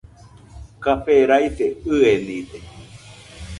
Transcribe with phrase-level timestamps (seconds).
[0.83, 2.59] Café raise ɨenide.